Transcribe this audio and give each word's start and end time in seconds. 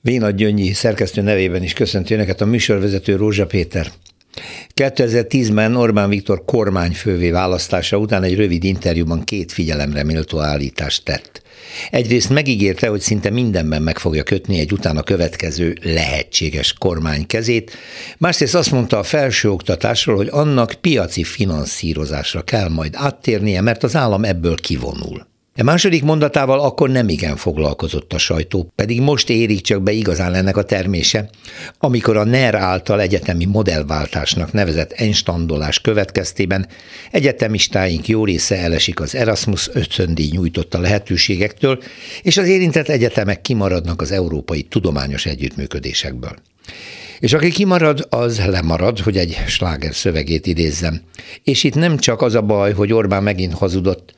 Vénad 0.00 0.34
Gyöngyi 0.34 0.72
szerkesztő 0.72 1.22
nevében 1.22 1.62
is 1.62 1.72
köszönti 1.72 2.14
Önöket 2.14 2.40
a 2.40 2.46
műsorvezető 2.46 3.16
Rózsa 3.16 3.46
Péter. 3.46 3.92
2010-ben 4.74 5.76
Orbán 5.76 6.08
Viktor 6.08 6.44
kormányfővé 6.44 7.30
választása 7.30 7.96
után 7.96 8.22
egy 8.22 8.36
rövid 8.36 8.64
interjúban 8.64 9.24
két 9.24 9.52
figyelemre 9.52 10.02
méltó 10.02 10.38
állítást 10.38 11.04
tett. 11.04 11.42
Egyrészt 11.90 12.30
megígérte, 12.30 12.88
hogy 12.88 13.00
szinte 13.00 13.30
mindenben 13.30 13.82
meg 13.82 13.98
fogja 13.98 14.22
kötni 14.22 14.58
egy 14.58 14.72
utána 14.72 15.02
következő 15.02 15.76
lehetséges 15.82 16.72
kormány 16.72 17.26
kezét, 17.26 17.76
másrészt 18.18 18.54
azt 18.54 18.72
mondta 18.72 18.98
a 18.98 19.02
felsőoktatásról, 19.02 20.16
hogy 20.16 20.28
annak 20.30 20.72
piaci 20.80 21.24
finanszírozásra 21.24 22.42
kell 22.42 22.68
majd 22.68 22.94
áttérnie, 22.96 23.60
mert 23.60 23.82
az 23.82 23.96
állam 23.96 24.24
ebből 24.24 24.54
kivonul. 24.54 25.26
E 25.58 25.62
második 25.62 26.02
mondatával 26.02 26.60
akkor 26.60 26.90
nem 26.90 27.08
igen 27.08 27.36
foglalkozott 27.36 28.12
a 28.12 28.18
sajtó, 28.18 28.72
pedig 28.74 29.00
most 29.00 29.30
érik 29.30 29.60
csak 29.60 29.82
be 29.82 29.92
igazán 29.92 30.34
ennek 30.34 30.56
a 30.56 30.62
termése, 30.62 31.30
amikor 31.78 32.16
a 32.16 32.24
NER 32.24 32.54
által 32.54 33.00
egyetemi 33.00 33.44
modellváltásnak 33.44 34.52
nevezett 34.52 34.92
enstandolás 34.92 35.80
következtében 35.80 36.66
egyetemistáink 37.10 38.08
jó 38.08 38.24
része 38.24 38.56
elesik 38.56 39.00
az 39.00 39.14
Erasmus 39.14 39.68
ösztöndíj 39.72 40.28
nyújtotta 40.32 40.80
lehetőségektől, 40.80 41.82
és 42.22 42.36
az 42.36 42.48
érintett 42.48 42.88
egyetemek 42.88 43.40
kimaradnak 43.40 44.00
az 44.00 44.12
európai 44.12 44.62
tudományos 44.62 45.26
együttműködésekből. 45.26 46.36
És 47.18 47.32
aki 47.32 47.50
kimarad, 47.50 48.06
az 48.10 48.44
lemarad, 48.46 48.98
hogy 48.98 49.16
egy 49.16 49.42
sláger 49.46 49.94
szövegét 49.94 50.46
idézzem. 50.46 51.00
És 51.44 51.64
itt 51.64 51.74
nem 51.74 51.96
csak 51.96 52.22
az 52.22 52.34
a 52.34 52.42
baj, 52.42 52.72
hogy 52.72 52.92
Orbán 52.92 53.22
megint 53.22 53.54
hazudott, 53.54 54.16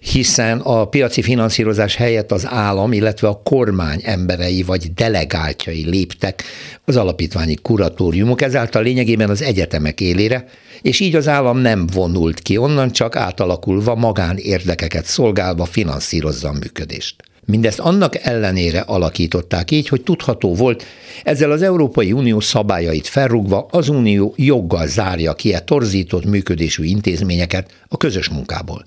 hiszen 0.00 0.60
a 0.60 0.84
piaci 0.84 1.22
finanszírozás 1.22 1.96
helyett 1.96 2.32
az 2.32 2.46
állam, 2.46 2.92
illetve 2.92 3.28
a 3.28 3.40
kormány 3.44 4.00
emberei 4.04 4.62
vagy 4.62 4.92
delegáltjai 4.94 5.84
léptek 5.88 6.44
az 6.84 6.96
alapítványi 6.96 7.54
kuratóriumok, 7.54 8.42
ezáltal 8.42 8.82
lényegében 8.82 9.30
az 9.30 9.42
egyetemek 9.42 10.00
élére, 10.00 10.44
és 10.82 11.00
így 11.00 11.14
az 11.14 11.28
állam 11.28 11.58
nem 11.58 11.86
vonult 11.92 12.40
ki 12.40 12.56
onnan, 12.56 12.90
csak 12.90 13.16
átalakulva 13.16 13.94
magán 13.94 14.36
érdekeket 14.36 15.04
szolgálva 15.04 15.64
finanszírozza 15.64 16.48
a 16.48 16.52
működést. 16.52 17.14
Mindezt 17.44 17.78
annak 17.78 18.16
ellenére 18.16 18.80
alakították 18.80 19.70
így, 19.70 19.88
hogy 19.88 20.02
tudható 20.02 20.54
volt, 20.54 20.84
ezzel 21.24 21.50
az 21.50 21.62
Európai 21.62 22.12
Unió 22.12 22.40
szabályait 22.40 23.06
felrúgva 23.06 23.66
az 23.70 23.88
Unió 23.88 24.34
joggal 24.36 24.86
zárja 24.86 25.34
ki 25.34 25.54
a 25.54 25.60
torzított 25.60 26.24
működésű 26.24 26.84
intézményeket 26.84 27.72
a 27.88 27.96
közös 27.96 28.28
munkából. 28.28 28.84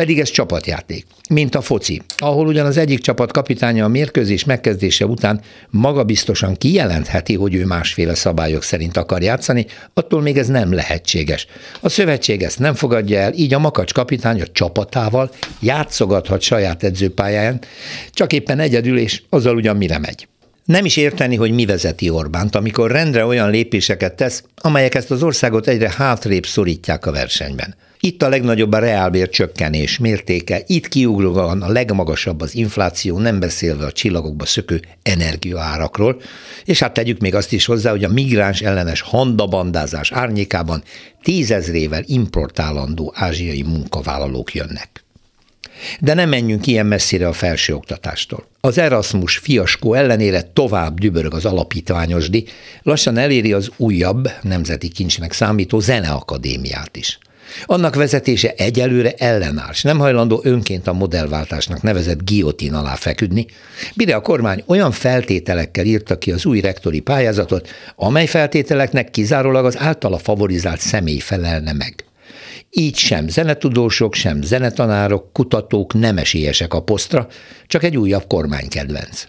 Pedig 0.00 0.20
ez 0.20 0.30
csapatjáték, 0.30 1.06
mint 1.30 1.54
a 1.54 1.60
foci, 1.60 2.02
ahol 2.16 2.46
ugyan 2.46 2.66
az 2.66 2.76
egyik 2.76 3.00
csapat 3.00 3.32
kapitánya 3.32 3.84
a 3.84 3.88
mérkőzés 3.88 4.44
megkezdése 4.44 5.06
után 5.06 5.40
magabiztosan 5.70 6.56
kijelentheti, 6.56 7.34
hogy 7.34 7.54
ő 7.54 7.64
másféle 7.64 8.14
szabályok 8.14 8.62
szerint 8.62 8.96
akar 8.96 9.22
játszani, 9.22 9.66
attól 9.94 10.20
még 10.20 10.38
ez 10.38 10.46
nem 10.46 10.72
lehetséges. 10.72 11.46
A 11.80 11.88
szövetség 11.88 12.42
ezt 12.42 12.58
nem 12.58 12.74
fogadja 12.74 13.18
el, 13.18 13.32
így 13.32 13.54
a 13.54 13.58
makacs 13.58 13.92
kapitány 13.92 14.40
a 14.40 14.46
csapatával 14.52 15.30
játszogathat 15.60 16.40
saját 16.40 16.82
edzőpályán, 16.82 17.60
csak 18.10 18.32
éppen 18.32 18.58
egyedül, 18.58 18.98
és 18.98 19.22
azzal 19.28 19.56
ugyan 19.56 19.76
mire 19.76 19.98
megy. 19.98 20.28
Nem 20.64 20.84
is 20.84 20.96
érteni, 20.96 21.36
hogy 21.36 21.50
mi 21.50 21.66
vezeti 21.66 22.10
Orbánt, 22.10 22.54
amikor 22.54 22.90
rendre 22.90 23.24
olyan 23.24 23.50
lépéseket 23.50 24.14
tesz, 24.14 24.44
amelyek 24.56 24.94
ezt 24.94 25.10
az 25.10 25.22
országot 25.22 25.68
egyre 25.68 25.92
hátrébb 25.96 26.46
szorítják 26.46 27.06
a 27.06 27.12
versenyben. 27.12 27.74
Itt 28.02 28.22
a 28.22 28.28
legnagyobb 28.28 28.72
a 28.72 28.78
reálbér 28.78 29.28
csökkenés 29.28 29.98
mértéke, 29.98 30.62
itt 30.66 30.88
kiuglóan 30.88 31.62
a 31.62 31.72
legmagasabb 31.72 32.40
az 32.40 32.54
infláció, 32.54 33.18
nem 33.18 33.40
beszélve 33.40 33.84
a 33.84 33.92
csillagokba 33.92 34.46
szökő 34.46 34.82
energiaárakról, 35.02 36.20
és 36.64 36.78
hát 36.78 36.92
tegyük 36.92 37.20
még 37.20 37.34
azt 37.34 37.52
is 37.52 37.66
hozzá, 37.66 37.90
hogy 37.90 38.04
a 38.04 38.08
migráns 38.08 38.60
ellenes 38.60 39.00
handabandázás 39.00 40.12
árnyékában 40.12 40.82
tízezrével 41.22 42.02
importálandó 42.06 43.12
ázsiai 43.16 43.62
munkavállalók 43.62 44.54
jönnek. 44.54 45.04
De 46.00 46.14
nem 46.14 46.28
menjünk 46.28 46.66
ilyen 46.66 46.86
messzire 46.86 47.28
a 47.28 47.32
felsőoktatástól. 47.32 48.46
Az 48.60 48.78
Erasmus 48.78 49.36
fiaskó 49.36 49.94
ellenére 49.94 50.42
tovább 50.42 50.98
dübörög 50.98 51.34
az 51.34 51.44
alapítványosdi, 51.44 52.44
lassan 52.82 53.16
eléri 53.16 53.52
az 53.52 53.70
újabb, 53.76 54.30
nemzeti 54.42 54.88
kincsnek 54.88 55.32
számító 55.32 55.80
zeneakadémiát 55.80 56.96
is. 56.96 57.18
Annak 57.64 57.94
vezetése 57.94 58.54
egyelőre 58.56 59.12
ellenáll, 59.12 59.70
és 59.70 59.82
nem 59.82 59.98
hajlandó 59.98 60.40
önként 60.44 60.86
a 60.86 60.92
modellváltásnak 60.92 61.82
nevezett 61.82 62.24
giotin 62.24 62.74
alá 62.74 62.94
feküdni, 62.94 63.46
mire 63.94 64.14
a 64.14 64.20
kormány 64.20 64.62
olyan 64.66 64.90
feltételekkel 64.90 65.84
írta 65.84 66.18
ki 66.18 66.32
az 66.32 66.46
új 66.46 66.60
rektori 66.60 67.00
pályázatot, 67.00 67.68
amely 67.96 68.26
feltételeknek 68.26 69.10
kizárólag 69.10 69.64
az 69.64 69.78
általa 69.78 70.18
favorizált 70.18 70.80
személy 70.80 71.18
felelne 71.18 71.72
meg. 71.72 72.04
Így 72.70 72.96
sem 72.96 73.28
zenetudósok, 73.28 74.14
sem 74.14 74.42
zenetanárok, 74.42 75.32
kutatók 75.32 75.94
nem 75.94 76.18
esélyesek 76.18 76.74
a 76.74 76.82
posztra, 76.82 77.28
csak 77.66 77.82
egy 77.82 77.96
újabb 77.96 78.26
kormánykedvenc. 78.26 79.24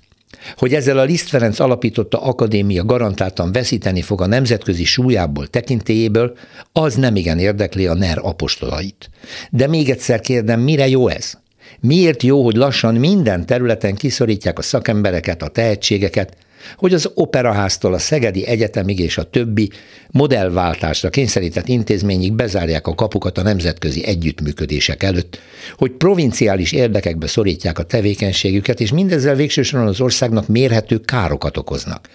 Hogy 0.57 0.73
ezzel 0.73 0.97
a 0.97 1.03
Liszt 1.03 1.29
Ferenc 1.29 1.59
alapította 1.59 2.21
akadémia 2.21 2.83
garantáltan 2.83 3.51
veszíteni 3.51 4.01
fog 4.01 4.21
a 4.21 4.25
nemzetközi 4.25 4.83
súlyából, 4.83 5.47
tekintélyéből, 5.47 6.37
az 6.71 6.95
nem 6.95 7.15
igen 7.15 7.39
érdekli 7.39 7.87
a 7.87 7.93
NER 7.93 8.17
apostolait. 8.21 9.09
De 9.49 9.67
még 9.67 9.89
egyszer 9.89 10.19
kérdem, 10.19 10.59
mire 10.59 10.87
jó 10.87 11.07
ez? 11.07 11.33
Miért 11.79 12.23
jó, 12.23 12.43
hogy 12.43 12.55
lassan 12.55 12.95
minden 12.95 13.45
területen 13.45 13.95
kiszorítják 13.95 14.57
a 14.57 14.61
szakembereket, 14.61 15.41
a 15.41 15.47
tehetségeket, 15.47 16.37
hogy 16.77 16.93
az 16.93 17.11
operaháztól 17.13 17.93
a 17.93 17.97
Szegedi 17.97 18.47
Egyetemig 18.47 18.99
és 18.99 19.17
a 19.17 19.23
többi 19.23 19.69
modellváltásra 20.11 21.09
kényszerített 21.09 21.67
intézményig 21.67 22.33
bezárják 22.33 22.87
a 22.87 22.95
kapukat 22.95 23.37
a 23.37 23.43
nemzetközi 23.43 24.05
együttműködések 24.05 25.03
előtt, 25.03 25.39
hogy 25.77 25.91
provinciális 25.91 26.71
érdekekbe 26.71 27.27
szorítják 27.27 27.79
a 27.79 27.83
tevékenységüket, 27.83 28.79
és 28.79 28.91
mindezzel 28.91 29.35
végsősorban 29.35 29.89
az 29.89 30.01
országnak 30.01 30.47
mérhető 30.47 30.97
károkat 30.97 31.57
okoznak. 31.57 32.09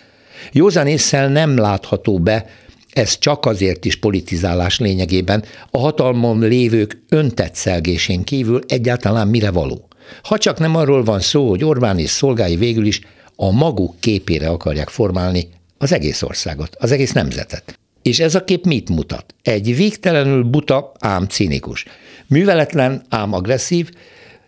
Józan 0.53 0.87
észsel 0.87 1.29
nem 1.29 1.57
látható 1.57 2.19
be, 2.19 2.47
ez 2.93 3.19
csak 3.19 3.47
azért 3.47 3.85
is 3.85 3.97
politizálás 3.97 4.79
lényegében, 4.79 5.45
a 5.71 5.79
hatalmon 5.79 6.39
lévők 6.39 7.03
öntetszelgésén 7.09 8.25
kívül 8.25 8.61
egyáltalán 8.69 9.29
mire 9.29 9.51
való. 9.51 9.89
Ha 10.23 10.39
csak 10.39 10.59
nem 10.59 10.77
arról 10.77 11.05
van 11.05 11.21
szó, 11.21 11.49
hogy 11.49 11.65
Orbán 11.65 11.99
és 11.99 12.11
szolgái 12.11 12.57
végül 12.57 12.87
is 12.87 13.01
a 13.37 13.51
maguk 13.51 14.01
képére 14.01 14.49
akarják 14.49 14.89
formálni 14.89 15.49
az 15.79 15.93
egész 15.93 16.23
országot, 16.23 16.77
az 16.79 16.93
egész 16.93 17.13
nemzetet. 17.13 17.79
És 18.03 18.21
ez 18.21 18.35
a 18.35 18.45
kép 18.45 18.65
mit 18.65 18.89
mutat? 18.89 19.35
Egy 19.43 19.77
végtelenül 19.77 20.43
buta, 20.43 20.93
ám 20.99 21.27
cinikus. 21.27 21.85
Műveletlen, 22.27 23.05
ám 23.09 23.33
agresszív, 23.33 23.91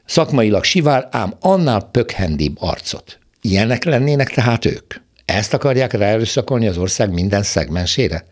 szakmailag 0.04 0.64
sivár, 0.64 1.08
ám 1.10 1.34
annál 1.40 1.88
pökhendibb 1.92 2.56
arcot. 2.60 3.18
Ilyenek 3.40 3.84
lennének 3.84 4.30
tehát 4.30 4.64
ők. 4.64 4.94
Ezt 5.24 5.54
akarják 5.54 5.92
ráerőszakolni 5.92 6.66
az 6.66 6.78
ország 6.78 7.12
minden 7.12 7.42
szegmensére? 7.42 8.26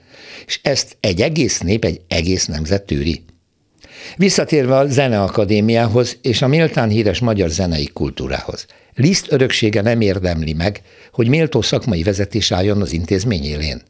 És 0.46 0.60
ezt 0.62 0.96
egy 1.00 1.20
egész 1.20 1.60
nép, 1.60 1.84
egy 1.84 2.00
egész 2.08 2.46
nemzet 2.46 2.82
tűri. 2.82 3.24
Visszatérve 4.16 4.76
a 4.76 4.86
Zeneakadémiához 4.86 6.18
és 6.22 6.42
a 6.42 6.46
méltán 6.46 6.88
híres 6.88 7.18
magyar 7.18 7.48
zenei 7.48 7.90
kultúrához. 7.92 8.66
Liszt 8.94 9.32
öröksége 9.32 9.82
nem 9.82 10.00
érdemli 10.00 10.52
meg, 10.52 10.82
hogy 11.12 11.28
méltó 11.28 11.62
szakmai 11.62 12.02
vezetés 12.02 12.52
álljon 12.52 12.80
az 12.80 12.92
intézmény 12.92 13.44
élén. 13.44 13.82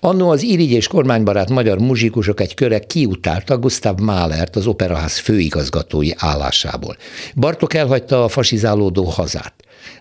Annó 0.00 0.30
az 0.30 0.42
irigy 0.42 0.70
és 0.70 0.86
kormánybarát 0.86 1.50
magyar 1.50 1.78
muzsikusok 1.78 2.40
egy 2.40 2.54
köre 2.54 2.78
kiutálta 2.78 3.58
Gustav 3.58 3.98
Mahlert 3.98 4.56
az 4.56 4.66
operaház 4.66 5.18
főigazgatói 5.18 6.10
állásából. 6.16 6.96
Bartok 7.34 7.74
elhagyta 7.74 8.24
a 8.24 8.28
fasizálódó 8.28 9.04
hazát. 9.04 9.54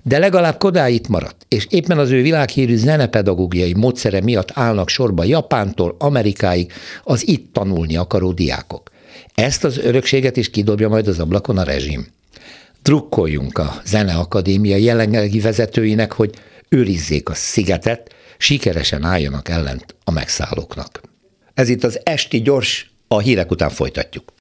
De 0.03 0.17
legalább 0.17 0.57
Kodály 0.57 0.99
maradt, 1.09 1.45
és 1.47 1.67
éppen 1.69 1.97
az 1.97 2.11
ő 2.11 2.21
világhírű 2.21 2.75
zenepedagógiai 2.75 3.73
módszere 3.73 4.21
miatt 4.21 4.51
állnak 4.53 4.89
sorba 4.89 5.23
Japántól 5.23 5.95
Amerikáig 5.99 6.71
az 7.03 7.27
itt 7.27 7.53
tanulni 7.53 7.95
akaró 7.95 8.31
diákok. 8.31 8.89
Ezt 9.35 9.63
az 9.63 9.77
örökséget 9.77 10.37
is 10.37 10.49
kidobja 10.49 10.89
majd 10.89 11.07
az 11.07 11.19
ablakon 11.19 11.57
a 11.57 11.63
rezsim. 11.63 12.07
Drukkoljunk 12.83 13.57
a 13.57 13.81
Zeneakadémia 13.85 14.75
jelenlegi 14.75 15.39
vezetőinek, 15.39 16.11
hogy 16.11 16.33
őrizzék 16.69 17.29
a 17.29 17.33
szigetet, 17.33 18.15
sikeresen 18.37 19.03
álljanak 19.03 19.49
ellent 19.49 19.95
a 20.03 20.11
megszállóknak. 20.11 21.01
Ez 21.53 21.69
itt 21.69 21.83
az 21.83 21.99
esti 22.03 22.41
gyors, 22.41 22.91
a 23.07 23.19
hírek 23.19 23.51
után 23.51 23.69
folytatjuk. 23.69 24.33